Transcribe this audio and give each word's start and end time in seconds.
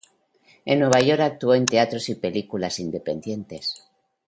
En 0.65 0.79
Nueva 0.79 0.99
York 0.99 1.21
actuó 1.21 1.53
en 1.53 1.67
teatros 1.67 2.09
y 2.09 2.15
películas 2.15 2.79
independientes. 2.79 3.75